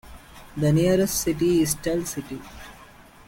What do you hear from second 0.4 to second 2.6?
The nearest city is Tell City.